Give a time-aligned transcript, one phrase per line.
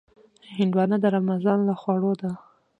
[0.57, 2.31] هندوانه د رمضان له خوړو ده.